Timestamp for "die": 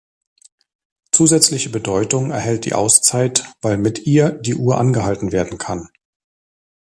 2.65-2.73, 4.31-4.55